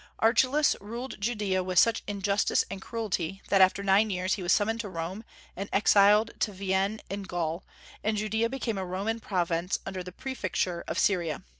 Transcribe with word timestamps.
Archelaus 0.17 0.75
ruled 0.81 1.21
Judaea 1.21 1.61
with 1.63 1.77
such 1.77 2.01
injustice 2.07 2.65
and 2.71 2.81
cruelty, 2.81 3.43
that, 3.49 3.61
after 3.61 3.83
nine 3.83 4.09
years, 4.09 4.33
he 4.33 4.41
was 4.41 4.51
summoned 4.51 4.81
to 4.81 4.89
Rome 4.89 5.23
and 5.55 5.69
exiled 5.71 6.31
to 6.39 6.51
Vienne 6.51 7.01
in 7.11 7.21
Gaul, 7.21 7.63
and 8.03 8.17
Judaea 8.17 8.49
became 8.49 8.79
a 8.79 8.83
Roman 8.83 9.19
province 9.19 9.77
under 9.85 10.01
the 10.01 10.11
prefecture 10.11 10.83
of 10.87 10.97
Syria. 10.97 11.43